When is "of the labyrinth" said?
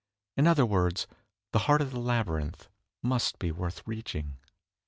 1.79-2.69